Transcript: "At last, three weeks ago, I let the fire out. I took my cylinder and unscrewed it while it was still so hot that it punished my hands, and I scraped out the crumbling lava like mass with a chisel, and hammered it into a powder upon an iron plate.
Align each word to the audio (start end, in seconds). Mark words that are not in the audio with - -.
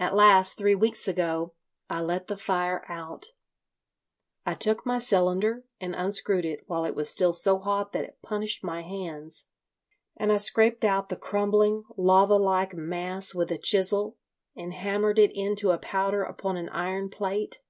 "At 0.00 0.16
last, 0.16 0.58
three 0.58 0.74
weeks 0.74 1.06
ago, 1.06 1.54
I 1.88 2.00
let 2.00 2.26
the 2.26 2.36
fire 2.36 2.84
out. 2.88 3.26
I 4.44 4.54
took 4.54 4.84
my 4.84 4.98
cylinder 4.98 5.62
and 5.80 5.94
unscrewed 5.94 6.44
it 6.44 6.64
while 6.66 6.84
it 6.84 6.96
was 6.96 7.10
still 7.10 7.32
so 7.32 7.60
hot 7.60 7.92
that 7.92 8.02
it 8.02 8.18
punished 8.22 8.64
my 8.64 8.82
hands, 8.82 9.46
and 10.16 10.32
I 10.32 10.36
scraped 10.38 10.84
out 10.84 11.10
the 11.10 11.16
crumbling 11.16 11.84
lava 11.96 12.38
like 12.38 12.74
mass 12.74 13.32
with 13.32 13.52
a 13.52 13.58
chisel, 13.58 14.16
and 14.56 14.74
hammered 14.74 15.20
it 15.20 15.30
into 15.32 15.70
a 15.70 15.78
powder 15.78 16.24
upon 16.24 16.56
an 16.56 16.68
iron 16.70 17.08
plate. 17.08 17.60